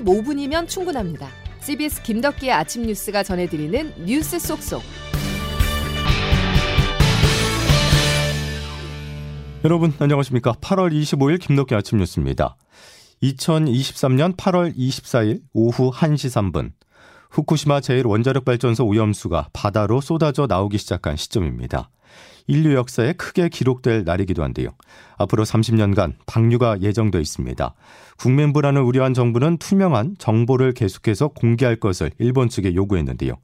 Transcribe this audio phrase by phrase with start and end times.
[0.00, 1.28] 15분이면 충분합니다.
[1.60, 4.82] CBS 김덕기의 아침 뉴스가 전해드리는 뉴스 속속.
[9.64, 10.52] 여러분 안녕하십니까?
[10.52, 12.56] 8월 25일 김덕기 아침 뉴스입니다.
[13.22, 16.72] 2023년 8월 24일 오후 1시 3분
[17.30, 21.90] 후쿠시마 제1원자력발전소 오염수가 바다로 쏟아져 나오기 시작한 시점입니다.
[22.46, 24.70] 인류 역사에 크게 기록될 날이기도 한데요.
[25.18, 27.74] 앞으로 30년간 방류가 예정돼 있습니다.
[28.18, 33.34] 국민 불안을 우려한 정부는 투명한 정보를 계속해서 공개할 것을 일본 측에 요구했는데요.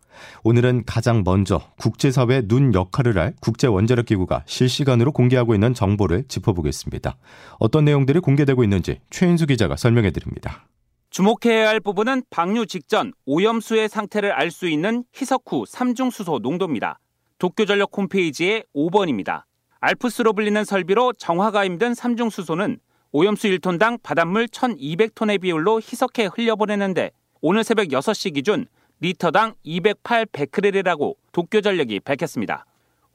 [0.44, 7.16] 오늘은 가장 먼저 국제사회 눈 역할을 할 국제원자력기구가 실시간으로 공개하고 있는 정보를 짚어보겠습니다.
[7.58, 10.66] 어떤 내용들이 공개되고 있는지 최인수 기자가 설명해 드립니다.
[11.12, 16.98] 주목해야 할 부분은 방류 직전 오염수의 상태를 알 수 있는 희석 후 삼중수소 농도입니다.
[17.38, 19.42] 도쿄전력 홈페이지의 5번입니다.
[19.80, 22.78] 알프스로 불리는 설비로 정화가 힘든 삼중수소는
[23.10, 27.10] 오염수 1톤당 바닷물 1200톤의 비율로 희석해 흘려보내는데
[27.42, 28.64] 오늘 새벽 6시 기준
[29.00, 32.64] 리터당 208 베크렐이라고 도쿄전력이 밝혔습니다.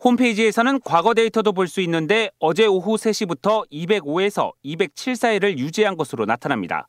[0.04, 6.88] 홈페이지에서는 과거 데이터도 볼 수 있는데 어제 오후 3시부터 205에서 207 사이를 유지한 것으로 나타납니다.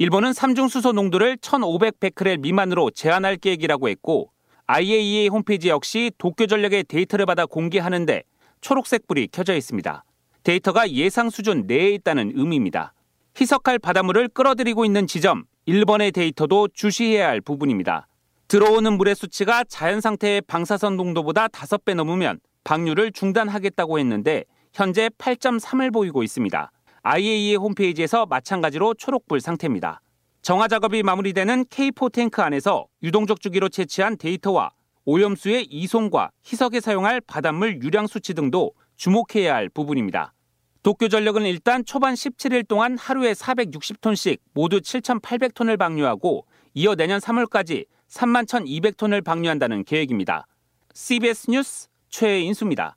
[0.00, 4.30] 일본은 삼중수소 농도를 1500 베크렐 미만으로 제한할 계획이라고 했고
[4.66, 8.22] IAEA 홈페이지 역시 도쿄전력의 데이터를 받아 공개하는데
[8.60, 10.04] 초록색 불이 켜져 있습니다.
[10.44, 12.94] 데이터가 예상 수준 내에 있다는 의미입니다.
[13.40, 18.06] 희석할 바닷물을 끌어들이고 있는 지점, 일본의 데이터도 주시해야 할 부분입니다.
[18.46, 26.22] 들어오는 물의 수치가 자연 상태의 방사선 농도보다 5배 넘으면 방류를 중단하겠다고 했는데 현재 8.3을 보이고
[26.22, 26.70] 있습니다.
[27.02, 30.00] IAEA 홈페이지에서 마찬가지로 초록불 상태입니다.
[30.42, 34.70] 정화 작업이 마무리되는 K4 탱크 안에서 유동적 주기로 채취한 데이터와
[35.04, 40.34] 오염수의 이송과 희석에 사용할 바닷물 유량 수치 등도 주목해야 할 부분입니다.
[40.82, 49.24] 도쿄전력은 일단 초반 17일 동안 하루에 460톤씩 모두 7,800톤을 방류하고 이어 내년 3월까지 3만 1,200톤을
[49.24, 50.46] 방류한다는 계획입니다.
[50.94, 52.96] CBS 뉴스 최인수입니다.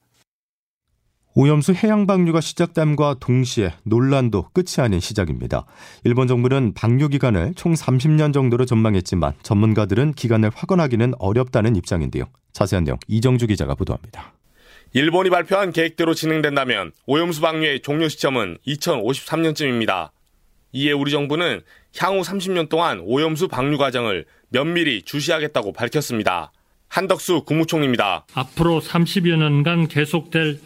[1.34, 5.66] 오염수 해양 방류가 시작됨과 동시에 논란도 끝이 아닌 시작입니다.
[6.04, 12.26] 일본 정부는 방류 기간을 총 30년 정도로 전망했지만 전문가들은 기간을 확언하기는 어렵다는 입장인데요.
[12.52, 14.34] 자세한 내용 이정주 기자가 보도합니다.
[14.94, 20.10] 일본이 발표한 계획대로 진행된다면 오염수 방류의 종료 시점은 2053년쯤입니다.
[20.74, 21.62] 이에 우리 정부는
[21.98, 26.52] 향후 30년 동안 오염수 방류 과정을 면밀히 주시하겠다고 밝혔습니다.
[26.90, 28.26] 한덕수 국무총리입니다.
[28.34, 30.60] 앞으로 30여 년간 계속될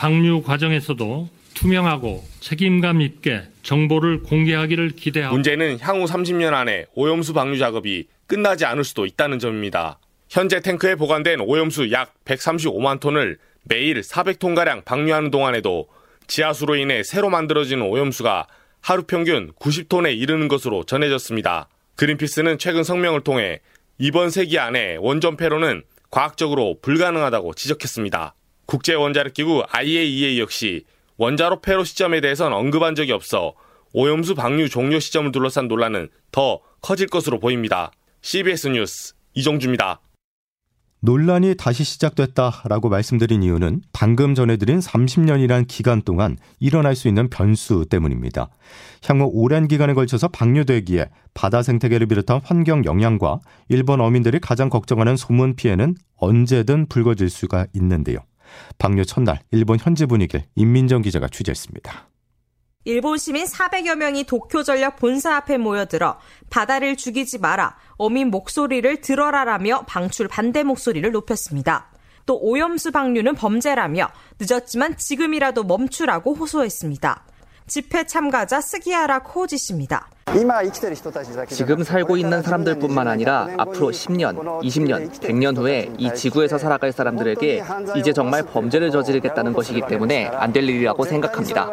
[0.00, 8.06] 방류 과정에서도 투명하고 책임감 있게 정보를 공개하기를 기대하고 문제는 향후 30년 안에 오염수 방류 작업이
[8.26, 9.98] 끝나지 않을 수도 있다는 점입니다.
[10.30, 15.86] 현재 탱크에 보관된 오염수 약 135만 톤을 매일 400톤가량 방류하는 동안에도
[16.28, 18.46] 지하수로 인해 새로 만들어지는 오염수가
[18.80, 21.68] 하루 평균 90톤에 이르는 것으로 전해졌습니다.
[21.96, 23.60] 그린피스는 최근 성명을 통해
[23.98, 28.34] 이번 세기 안에 원전 폐로는 과학적으로 불가능하다고 지적했습니다.
[28.70, 30.84] 국제 원자력 기구 IAEA 역시
[31.16, 33.54] 원자로 폐로 시점에 대해선 언급한 적이 없어
[33.92, 37.90] 오염수 방류 종료 시점을 둘러싼 논란은 더 커질 것으로 보입니다.
[38.20, 40.00] CBS 뉴스 이정주입니다.
[41.00, 48.50] 논란이 다시 시작됐다라고 말씀드린 이유는 방금 전해드린 30년이란 기간 동안 일어날 수 있는 변수 때문입니다.
[49.04, 55.56] 향후 오랜 기간에 걸쳐서 방류되기에 바다 생태계를 비롯한 환경 영향과 일본 어민들이 가장 걱정하는 소문
[55.56, 58.20] 피해는 언제든 불거질 수가 있는데요.
[58.78, 62.08] 방류 첫날 일본 현지 분위기를 임민정 기자가 취재했습니다.
[62.84, 66.18] 일본 시민 400여 명이 도쿄 전력 본사 앞에 모여들어
[66.48, 71.90] 바다를 죽이지 마라, 어민 목소리를 들어라라며 방출 반대 목소리를 높였습니다.
[72.24, 77.26] 또 오염수 방류는 범죄라며 늦었지만 지금이라도 멈추라고 호소했습니다.
[77.70, 80.08] 집회 참가자 스기야라 코우지 씨입니다.
[81.48, 87.64] 지금 살고 있는 사람들뿐만 아니라 앞으로 10년, 20년, 100년 후에 이 지구에서 살아갈 사람들에게
[87.96, 91.70] 이제 정말 범죄를 저지르겠다는 것이기 때문에 안 될 일이라고 생각합니다.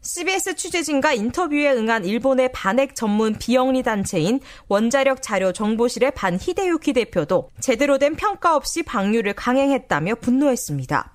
[0.00, 7.50] CBS 취재진과 인터뷰에 응한 일본의 반핵 전문 비영리 단체인 원자력 자료 정보실의 반 히데유키 대표도
[7.60, 11.12] 제대로 된 평가 없이 방류를 강행했다며 분노했습니다.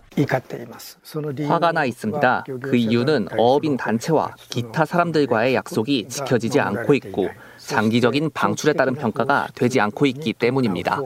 [1.48, 2.46] 화가 나 있습니다.
[2.62, 9.80] 그 이유는 어업인 단체와 기타 사람들과의 약속이 지켜지지 않고 있고 장기적인 방출에 따른 평가가 되지
[9.80, 11.02] 않고 있기 때문입니다.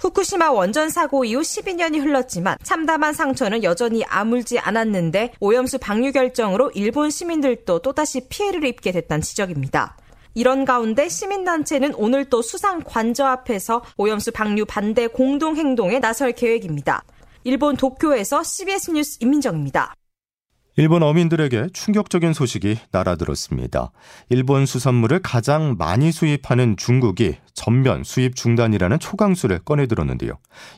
[0.00, 7.08] 후쿠시마 원전 사고 이후 12년이 흘렀지만 참담한 상처는 여전히 아물지 않았는데 오염수 방류 결정으로 일본
[7.08, 9.96] 시민들도 또다시 피해를 입게 됐다는 지적입니다.
[10.34, 17.04] 이런 가운데 시민단체는 오늘 또 수상 관저 앞에서 오염수 방류 반대 공동 행동에 나설 계획입니다.
[17.44, 19.94] 일본 도쿄에서 CBS 뉴스 임민정입니다.
[20.76, 23.92] 일본 어민들에게 충격적인 소식이 날아들었습니다.
[24.28, 30.32] 일본 수산물을 가장 많이 수입하는 중국이 전면 수입 중단이라는 초강수를 꺼내들었는데요.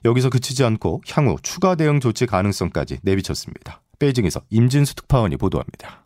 [0.05, 3.81] 여기서 그치지 않고 향후 추가 대응 조치 가능성까지 내비쳤습니다.
[3.99, 6.05] 베이징에서 임진수 특파원이 보도합니다.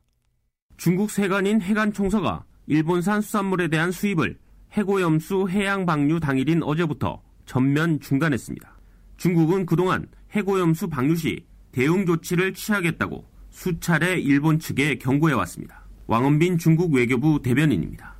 [0.76, 4.38] 중국 세관인 해관 총서가 일본산 수산물에 대한 수입을
[4.70, 8.78] 해고염수 해양 방류 당일인 어제부터 전면 중단했습니다.
[9.17, 15.84] 중국은 그동안 해고염수 방류 시 대응 조치를 취하겠다고 수차례 일본 측에 경고해왔습니다.
[16.06, 18.14] 왕원빈 중국 외교부 대변인입니다.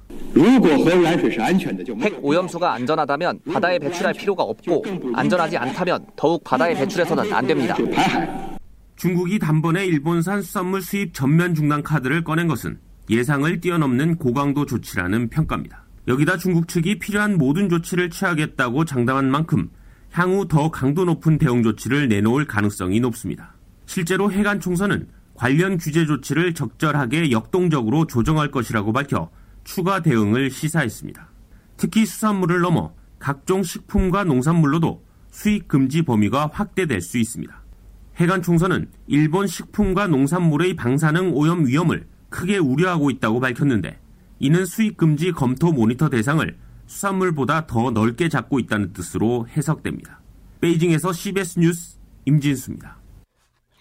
[2.01, 4.83] 핵 오염수가 안전하다면 바다에 배출할 필요가 없고
[5.15, 7.77] 안전하지 않다면 더욱 바다에 배출해서는 안 됩니다.
[8.97, 12.81] 중국이 단번에 일본산 수산물 수입 전면 중단 카드를 꺼낸 것은
[13.11, 15.85] 예상을 뛰어넘는 고강도 조치라는 평가입니다.
[16.07, 19.69] 여기다 중국 측이 필요한 모든 조치를 취하겠다고 장담한 만큼
[20.13, 23.55] 향후 더 강도 높은 대응 조치를 내놓을 가능성이 높습니다.
[23.85, 29.29] 실제로 해관 총선은 관련 규제 조치를 적절하게 역동적으로 조정할 것이라고 밝혀
[29.65, 31.29] 추가 대응을 시사했습니다.
[31.77, 37.61] 특히 수산물을 넘어 각종 식품과 농산물로도 수입 금지 범위가 확대될 수 있습니다.
[38.17, 43.99] 해관 총선은 일본 식품과 농산물의 방사능 오염 위험을 크게 우려하고 있다고 밝혔는데
[44.39, 46.57] 이는 수입 금지 검토 모니터 대상을
[46.87, 50.21] 수산물보다 더 넓게 잡고 있다는 뜻으로 해석됩니다.
[50.61, 53.01] 베이징에서 CBS 뉴스 임진수입니다.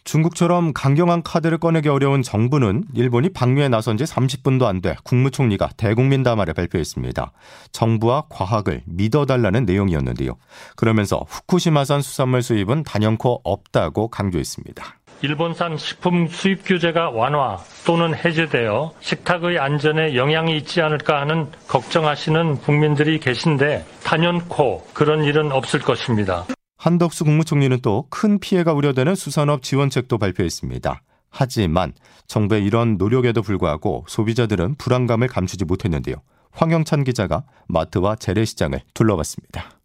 [0.06, 6.24] 중국처럼 강경한 카드를 꺼내기 어려운 정부는 일본이 방류에 나선 지 30분도 안 돼 국무총리가 대국민
[6.24, 7.32] 담화를 발표했습니다.
[7.72, 10.38] 정부와 과학을 믿어달라는 내용이었는데요.
[10.76, 14.99] 그러면서 후쿠시마산 수산물 수입은 단연코 없다고 강조했습니다.
[15.22, 23.20] 일본산 식품 수입 규제가 완화 또는 해제되어 식탁의 안전에 영향이 있지 않을까 하는 걱정하시는 국민들이
[23.20, 26.46] 계신데 단연코 그런 일은 없을 것입니다.
[26.78, 31.02] 한덕수 국무총리는 또 큰 피해가 우려되는 수산업 지원책도 발표했습니다.
[31.30, 31.94] 하지만
[32.28, 36.16] 정부의 이런 노력에도 불구하고 소비자들은 불안감을 감추지 못했는데요.
[36.52, 39.80] 황영찬 기자가 마트와 재래시장을 둘러봤습니다.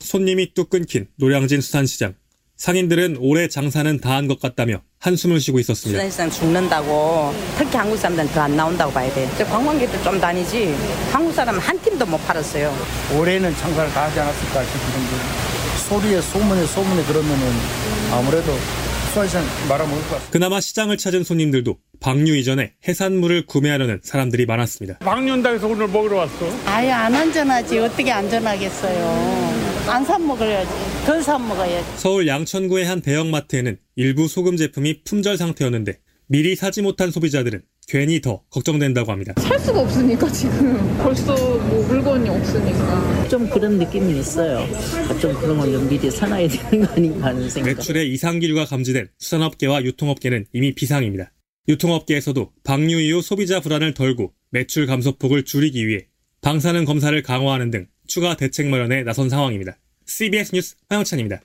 [0.00, 2.14] 손님이 뚝 끊긴 노량진 수산시장.
[2.62, 5.98] 상인들은 올해 장사는 다 한 것 같다며 한숨을 쉬고 있었습니다.
[6.00, 9.26] 수산시장 죽는다고 특히 한국 사람들은 더 안 나온다고 봐야 돼.
[9.44, 10.72] 관광객들 좀 다니지
[11.10, 12.72] 한국 사람 한 팀도 못 팔았어요.
[13.18, 17.52] 올해는 장사를 다 하지 않았을까 싶은데 소리에 소문에 소문에 그러면은
[18.12, 18.56] 아무래도
[19.08, 20.30] 수산시장 말아먹을 것 같습니다.
[20.30, 24.98] 그나마 시장을 찾은 손님들도 방류 이전에 해산물을 구매하려는 사람들이 많았습니다.
[25.00, 26.32] 방류한다 해서 오늘 먹으러 왔어.
[26.66, 27.80] 아예 안 안전하지.
[27.80, 29.71] 어떻게 안전하겠어요.
[29.86, 30.70] 안 사 먹어야지.
[31.06, 31.86] 덜 사 먹어야지.
[31.96, 35.98] 서울 양천구의 한 대형마트에는 일부 소금 제품이 품절 상태였는데
[36.28, 39.34] 미리 사지 못한 소비자들은 괜히 더 걱정된다고 합니다.
[39.38, 44.64] 살 수가 없으니까 지금 벌써 뭐 물건이 없으니까 좀 그런 느낌이 있어요.
[45.20, 47.68] 좀 그런 건 미리 사놔야 되는 거 아닌가 하는 생각.
[47.74, 51.32] 매출에 이상 기류가 감지된 수산업계와 유통업계는 이미 비상입니다.
[51.68, 56.06] 유통업계에서도 방류 이후 소비자 불안을 덜고 매출 감소폭을 줄이기 위해
[56.40, 59.76] 방사능 검사를 강화하는 등 추가 대책 마련에 나선 상황입니다.
[60.06, 61.40] CBS 뉴스 황영찬입니다.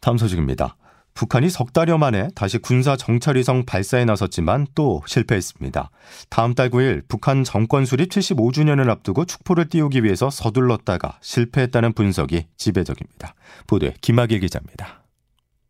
[0.00, 0.76] 다음 소식입니다.
[1.14, 5.90] 북한이 석 달여 만에 다시 군사 정찰위성 발사에 나섰지만 또 실패했습니다.
[6.30, 13.34] 다음 달 9일 북한 정권 수립 75주년을 앞두고 축포를 띄우기 위해서 서둘렀다가 실패했다는 분석이 지배적입니다.
[13.66, 15.04] 보도에 김학일 기자입니다.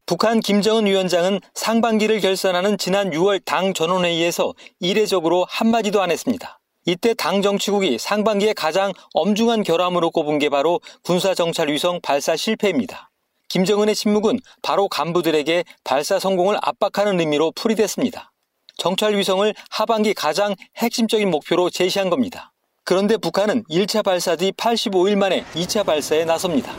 [0.07, 6.60] 북한 김정은 위원장은 상반기를 결산하는 지난 6월 당 전원회의에서 이례적으로 한마디도 안 했습니다.
[6.87, 13.11] 이때 당 정치국이 상반기에 가장 엄중한 결함으로 꼽은 게 바로 군사정찰 위성 발사 실패입니다.
[13.49, 18.33] 김정은의 침묵은 바로 간부들에게 발사 성공을 압박하는 의미로 풀이됐습니다.
[18.77, 22.53] 정찰 위성을 하반기 가장 핵심적인 목표로 제시한 겁니다.
[22.85, 26.73] 그런데 북한은 1차 발사 뒤 85일 만에 2차 발사에 나섭니다.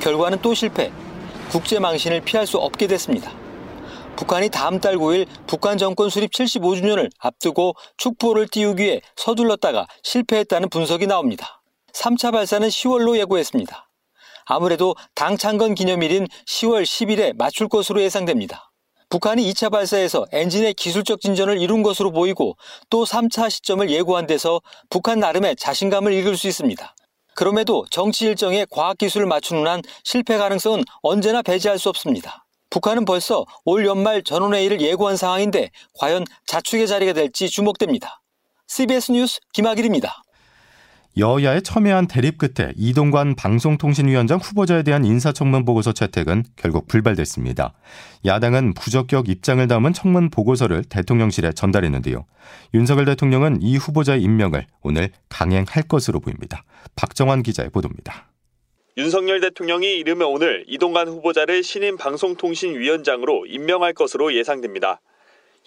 [0.00, 0.90] 결과는 또 실패.
[1.50, 3.32] 국제 망신을 피할 수 없게 됐습니다.
[4.16, 11.06] 북한이 다음 달 9일 북한 정권 수립 75주년을 앞두고 축포를 띄우기 위해 서둘렀다가 실패했다는 분석이
[11.06, 11.62] 나옵니다.
[11.92, 13.88] 3차 발사는 10월로 예고했습니다.
[14.46, 18.72] 아무래도 당 창건 기념일인 10월 10일에 맞출 것으로 예상됩니다.
[19.08, 22.56] 북한이 2차 발사에서 엔진의 기술적 진전을 이룬 것으로 보이고
[22.90, 26.94] 또 3차 시점을 예고한 데서 북한 나름의 자신감을 읽을 수 있습니다.
[27.34, 32.45] 그럼에도 정치 일정에 과학기술을 맞추는 한 실패 가능성은 언제나 배제할 수 없습니다.
[32.70, 38.20] 북한은 벌써 올 연말 전원회의를 예고한 상황인데 과연 자축의 자리가 될지 주목됩니다.
[38.68, 40.22] CBS 뉴스 김학일입니다.
[41.18, 47.72] 여야의 첨예한 대립 끝에 이동관 방송통신위원장 후보자에 대한 인사청문 보고서 채택은 결국 불발됐습니다.
[48.26, 52.26] 야당은 부적격 입장을 담은 청문 보고서를 대통령실에 전달했는데요.
[52.74, 56.64] 윤석열 대통령은 이 후보자의 임명을 오늘 강행할 것으로 보입니다.
[56.96, 58.28] 박정환 기자의 보도입니다.
[58.98, 65.02] 윤석열 대통령이 이르면 오늘 이동관 후보자를 신임 방송통신위원장으로 임명할 것으로 예상됩니다.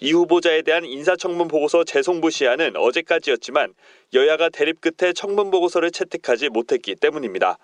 [0.00, 3.72] 이 후보자에 대한 인사청문 보고서 재송부 시한은 어제까지였지만
[4.14, 7.58] 여야가 대립 끝에 청문 보고서를 채택하지 못했기 때문입니다.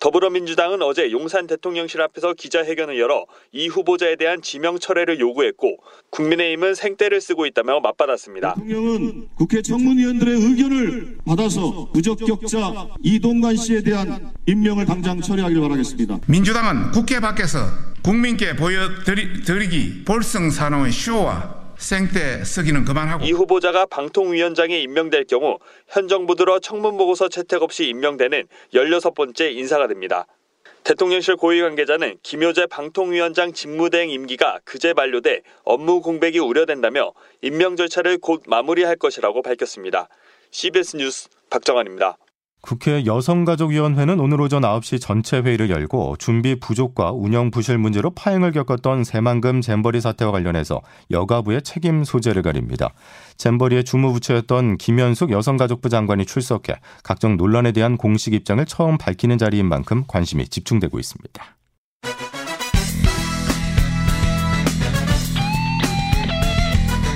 [0.00, 5.78] 더불어민주당은 어제 용산 대통령실 앞에서 기자회견을 열어 이 후보자에 대한 지명 철회를 요구했고
[6.10, 8.54] 국민의힘은 생떼를 쓰고 있다며 맞받았습니다.
[8.54, 16.20] 대통령은 국회 청문위원들의 의견을 받아서 부적격자 이동관 씨에 대한 임명을 당장 처리하길 바라겠습니다.
[16.28, 17.58] 민주당은 국회 밖에서
[18.02, 26.58] 국민께 보여드리기 볼성사나운 쇼와 생떼 쓰기는 그만하고 이 후보자가 방통위원장에 임명될 경우 현 정부 들어
[26.58, 30.26] 청문 보고서 채택 없이 임명되는 16번째 인사가 됩니다.
[30.84, 38.42] 대통령실 고위 관계자는 김효재 방통위원장 직무대행 임기가 그제 만료돼 업무 공백이 우려된다며 임명 절차를 곧
[38.46, 40.08] 마무리할 것이라고 밝혔습니다.
[40.50, 42.18] CBS 뉴스 박정환입니다.
[42.64, 49.04] 국회 여성가족위원회는 오늘 오전 9시 전체 회의를 열고 준비 부족과 운영 부실 문제로 파행을 겪었던
[49.04, 50.80] 새만금 잼버리 사태와 관련해서
[51.10, 52.94] 여가부의 책임 소재를 가립니다.
[53.36, 60.04] 잼버리의 주무부처였던 김현숙 여성가족부 장관이 출석해 각종 논란에 대한 공식 입장을 처음 밝히는 자리인 만큼
[60.08, 61.44] 관심이 집중되고 있습니다.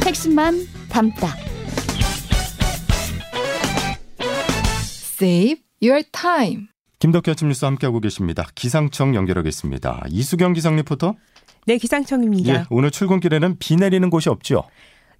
[0.04, 1.47] 핵심만 담다.
[5.20, 6.68] Save your time.
[7.00, 8.46] 김덕현 아침 뉴스 함께하고 계십니다.
[8.54, 10.04] 기상청 연결하겠습니다.
[10.10, 11.16] 이수경 기상 리포터.
[11.66, 12.54] 네, 기상청입니다.
[12.54, 14.62] 예, 오늘 출근길에는 비 내리는 곳이 없죠?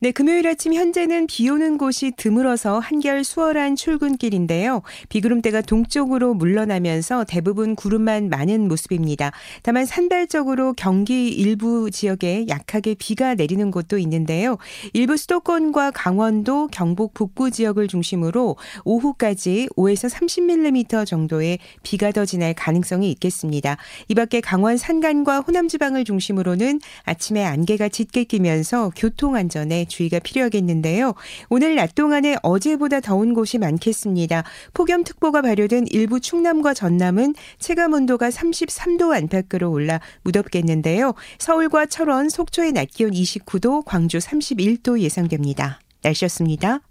[0.00, 4.82] 네, 금요일 아침 현재는 비 오는 곳이 드물어서 한결 수월한 출근길인데요.
[5.08, 9.32] 비구름대가 동쪽으로 물러나면서 대부분 구름만 많은 모습입니다.
[9.64, 14.56] 다만 산발적으로 경기 일부 지역에 약하게 비가 내리는 곳도 있는데요.
[14.92, 23.10] 일부 수도권과 강원도, 경북 북부 지역을 중심으로 오후까지 5에서 30mm 정도의 비가 더 지날 가능성이
[23.10, 23.76] 있겠습니다.
[24.06, 31.14] 이 밖에 강원 산간과 호남 지방을 중심으로는 아침에 안개가 짙게 끼면서 교통 안전에 주의가 필요하겠는데요.
[31.48, 34.44] 오늘 낮 동안에 어제보다 더운 곳이 많겠습니다.
[34.74, 41.14] 폭염특보가 발효된 일부 충남과 전남은 체감 온도가 33도 안팎으로 올라 무덥겠는데요.
[41.38, 45.80] 서울과 철원, 속초의 낮 기온 29도, 광주 31도 예상됩니다.
[46.02, 46.87] 날씨였습니다.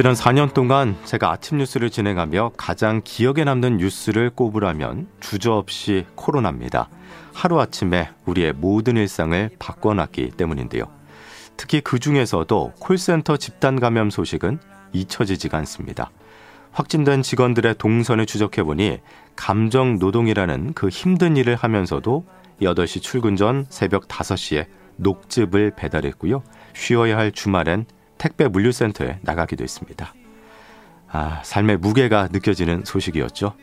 [0.00, 6.88] 지난 4년 동안 제가 아침 뉴스를 진행하며 가장 기억에 남는 뉴스를 꼽으라면 주저없이 코로나입니다.
[7.34, 10.84] 하루아침에 우리의 모든 일상을 바꿔놨기 때문인데요.
[11.58, 14.58] 특히 그 중에서도 콜센터 집단 감염 소식은
[14.94, 16.10] 잊혀지지가 않습니다.
[16.72, 19.00] 확진된 직원들의 동선을 추적해보니
[19.36, 22.24] 감정 노동이라는 그 힘든 일을 하면서도
[22.62, 24.64] 8시 출근 전 새벽 5시에
[24.96, 26.42] 녹즙을 배달했고요.
[26.72, 27.84] 쉬어야 할 주말엔
[28.20, 30.14] 택배 물류센터에 나가기도 했습니다.
[31.10, 33.54] 아, 삶의 무게가 느껴지는 소식이었죠.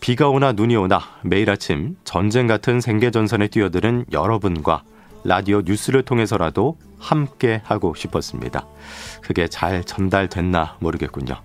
[0.00, 4.82] 비가 오나 눈이 오나 매일 아침 전쟁 같은 생계전선에 뛰어드는 여러분과
[5.22, 8.66] 라디오 뉴스를 통해서라도 함께 하고 싶었습니다.
[9.20, 11.36] 그게 잘 전달됐나 모르겠군요.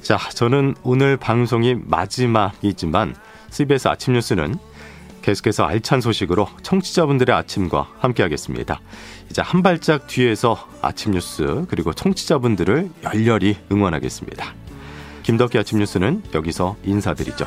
[0.00, 3.16] 자, 저는 오늘 방송이 마지막이지만
[3.50, 4.54] CBS 아침 뉴스는
[5.28, 8.80] 계속해서 알찬 소식으로 청취자분들의 아침과 함께하겠습니다.
[9.28, 14.54] 이제 한 발짝 뒤에서 아침 뉴스 그리고 청취자분들을 열렬히 응원하겠습니다.
[15.24, 17.46] 김덕기 아침 뉴스는 여기서 인사드리죠.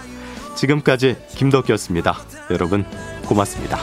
[0.55, 2.19] 지금까지 김덕기였습니다.
[2.51, 2.85] 여러분
[3.25, 3.79] 고맙습니다.